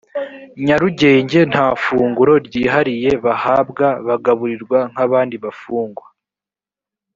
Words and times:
nyarugenge 0.65 1.39
nta 1.51 1.65
funguro 1.83 2.33
ryihariye 2.47 3.11
bahabwa 3.25 3.87
bagaburirwa 4.07 4.79
nk 4.91 4.99
abandi 5.05 5.35
bafungwa 5.43 6.05